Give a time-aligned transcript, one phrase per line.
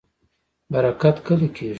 [0.73, 1.67] برکت کله کیږي؟